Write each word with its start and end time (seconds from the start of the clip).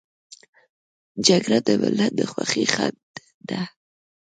جګړه 1.27 1.59
د 1.67 1.69
ملت 1.81 2.11
د 2.17 2.21
خوښۍ 2.31 2.65
خنډ 2.73 2.97
ده 3.49 3.61